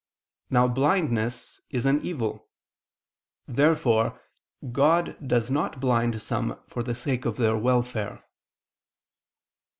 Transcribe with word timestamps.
Now 0.49 0.67
blindness 0.67 1.61
is 1.69 1.85
an 1.85 2.01
evil. 2.03 2.49
Therefore 3.47 4.19
God 4.71 5.15
does 5.27 5.51
not 5.51 5.79
blind 5.79 6.23
some 6.23 6.57
for 6.65 6.81
the 6.81 6.95
sake 6.95 7.23
of 7.23 7.37
their 7.37 7.55
welfare. 7.55 8.25